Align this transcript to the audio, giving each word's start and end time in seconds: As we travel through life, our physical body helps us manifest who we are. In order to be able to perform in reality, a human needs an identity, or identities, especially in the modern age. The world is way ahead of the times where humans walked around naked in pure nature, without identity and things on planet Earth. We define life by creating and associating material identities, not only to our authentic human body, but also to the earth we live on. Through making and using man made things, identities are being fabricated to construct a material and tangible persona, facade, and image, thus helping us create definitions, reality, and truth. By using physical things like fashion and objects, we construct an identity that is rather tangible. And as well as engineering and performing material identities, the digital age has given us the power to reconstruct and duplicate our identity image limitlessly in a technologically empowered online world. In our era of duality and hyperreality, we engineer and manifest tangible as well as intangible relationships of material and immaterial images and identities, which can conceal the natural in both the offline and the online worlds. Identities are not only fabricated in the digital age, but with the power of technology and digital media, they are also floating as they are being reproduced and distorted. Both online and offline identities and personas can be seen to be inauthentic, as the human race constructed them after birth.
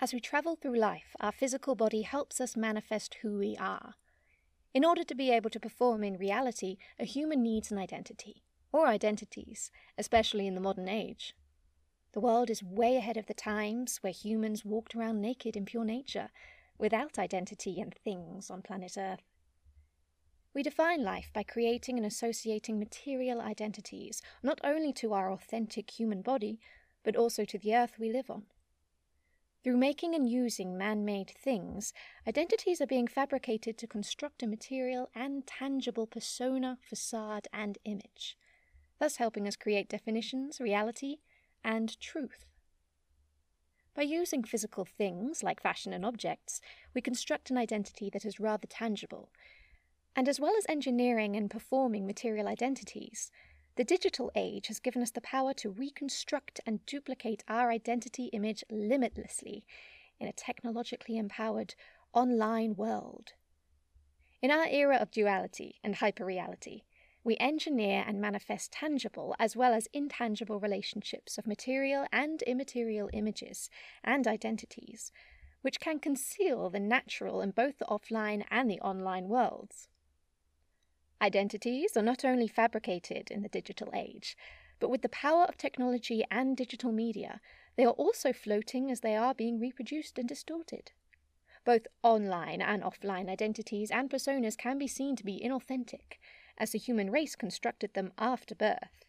As 0.00 0.12
we 0.12 0.20
travel 0.20 0.56
through 0.56 0.76
life, 0.78 1.14
our 1.20 1.32
physical 1.32 1.74
body 1.74 2.02
helps 2.02 2.40
us 2.40 2.56
manifest 2.56 3.16
who 3.22 3.38
we 3.38 3.56
are. 3.56 3.94
In 4.74 4.84
order 4.84 5.04
to 5.04 5.14
be 5.14 5.30
able 5.30 5.50
to 5.50 5.60
perform 5.60 6.02
in 6.02 6.16
reality, 6.16 6.76
a 6.98 7.04
human 7.04 7.42
needs 7.42 7.70
an 7.70 7.78
identity, 7.78 8.42
or 8.72 8.86
identities, 8.86 9.70
especially 9.98 10.46
in 10.46 10.54
the 10.54 10.60
modern 10.60 10.88
age. 10.88 11.34
The 12.12 12.20
world 12.20 12.50
is 12.50 12.62
way 12.62 12.96
ahead 12.96 13.16
of 13.16 13.26
the 13.26 13.34
times 13.34 13.98
where 13.98 14.12
humans 14.12 14.64
walked 14.64 14.94
around 14.94 15.20
naked 15.20 15.56
in 15.56 15.64
pure 15.64 15.84
nature, 15.84 16.30
without 16.78 17.18
identity 17.18 17.80
and 17.80 17.94
things 17.94 18.50
on 18.50 18.62
planet 18.62 18.96
Earth. 18.98 19.22
We 20.54 20.62
define 20.62 21.02
life 21.02 21.30
by 21.32 21.44
creating 21.44 21.96
and 21.96 22.04
associating 22.04 22.78
material 22.78 23.40
identities, 23.40 24.20
not 24.42 24.60
only 24.62 24.92
to 24.94 25.14
our 25.14 25.32
authentic 25.32 25.90
human 25.90 26.20
body, 26.20 26.60
but 27.04 27.16
also 27.16 27.44
to 27.44 27.58
the 27.58 27.74
earth 27.74 27.98
we 27.98 28.10
live 28.10 28.30
on. 28.30 28.44
Through 29.62 29.76
making 29.76 30.14
and 30.16 30.28
using 30.28 30.76
man 30.76 31.04
made 31.04 31.30
things, 31.30 31.92
identities 32.26 32.80
are 32.80 32.86
being 32.86 33.06
fabricated 33.06 33.78
to 33.78 33.86
construct 33.86 34.42
a 34.42 34.48
material 34.48 35.08
and 35.14 35.46
tangible 35.46 36.06
persona, 36.06 36.78
facade, 36.82 37.46
and 37.52 37.78
image, 37.84 38.36
thus 38.98 39.16
helping 39.16 39.46
us 39.46 39.54
create 39.54 39.88
definitions, 39.88 40.60
reality, 40.60 41.18
and 41.62 41.98
truth. 42.00 42.46
By 43.94 44.02
using 44.02 44.42
physical 44.42 44.84
things 44.84 45.44
like 45.44 45.62
fashion 45.62 45.92
and 45.92 46.04
objects, 46.04 46.60
we 46.92 47.00
construct 47.00 47.50
an 47.50 47.58
identity 47.58 48.10
that 48.10 48.24
is 48.24 48.40
rather 48.40 48.66
tangible. 48.66 49.30
And 50.16 50.28
as 50.28 50.40
well 50.40 50.56
as 50.56 50.66
engineering 50.68 51.36
and 51.36 51.48
performing 51.48 52.04
material 52.04 52.48
identities, 52.48 53.30
the 53.76 53.84
digital 53.84 54.30
age 54.34 54.66
has 54.66 54.80
given 54.80 55.02
us 55.02 55.10
the 55.10 55.20
power 55.20 55.54
to 55.54 55.70
reconstruct 55.70 56.60
and 56.66 56.84
duplicate 56.84 57.42
our 57.48 57.70
identity 57.70 58.26
image 58.26 58.62
limitlessly 58.70 59.64
in 60.20 60.28
a 60.28 60.32
technologically 60.32 61.16
empowered 61.16 61.74
online 62.12 62.74
world. 62.76 63.32
In 64.42 64.50
our 64.50 64.66
era 64.66 64.96
of 64.96 65.10
duality 65.10 65.76
and 65.82 65.96
hyperreality, 65.96 66.82
we 67.24 67.36
engineer 67.38 68.04
and 68.06 68.20
manifest 68.20 68.72
tangible 68.72 69.34
as 69.38 69.56
well 69.56 69.72
as 69.72 69.88
intangible 69.92 70.58
relationships 70.58 71.38
of 71.38 71.46
material 71.46 72.06
and 72.12 72.42
immaterial 72.42 73.08
images 73.12 73.70
and 74.02 74.26
identities, 74.26 75.12
which 75.62 75.80
can 75.80 76.00
conceal 76.00 76.68
the 76.68 76.80
natural 76.80 77.40
in 77.40 77.52
both 77.52 77.78
the 77.78 77.84
offline 77.86 78.44
and 78.50 78.68
the 78.68 78.80
online 78.80 79.28
worlds. 79.28 79.88
Identities 81.22 81.96
are 81.96 82.02
not 82.02 82.24
only 82.24 82.48
fabricated 82.48 83.30
in 83.30 83.42
the 83.42 83.48
digital 83.48 83.92
age, 83.94 84.36
but 84.80 84.88
with 84.90 85.02
the 85.02 85.08
power 85.08 85.44
of 85.44 85.56
technology 85.56 86.24
and 86.32 86.56
digital 86.56 86.90
media, 86.90 87.40
they 87.76 87.84
are 87.84 87.92
also 87.92 88.32
floating 88.32 88.90
as 88.90 89.00
they 89.00 89.14
are 89.14 89.32
being 89.32 89.60
reproduced 89.60 90.18
and 90.18 90.28
distorted. 90.28 90.90
Both 91.64 91.86
online 92.02 92.60
and 92.60 92.82
offline 92.82 93.30
identities 93.30 93.92
and 93.92 94.10
personas 94.10 94.58
can 94.58 94.78
be 94.78 94.88
seen 94.88 95.14
to 95.14 95.24
be 95.24 95.40
inauthentic, 95.40 96.18
as 96.58 96.72
the 96.72 96.78
human 96.78 97.08
race 97.08 97.36
constructed 97.36 97.94
them 97.94 98.10
after 98.18 98.56
birth. 98.56 99.01